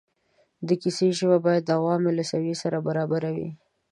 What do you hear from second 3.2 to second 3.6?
وي.